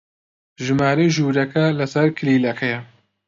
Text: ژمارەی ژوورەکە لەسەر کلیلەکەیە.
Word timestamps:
ژمارەی 0.65 1.13
ژوورەکە 1.15 1.63
لەسەر 1.79 2.07
کلیلەکەیە. 2.17 2.79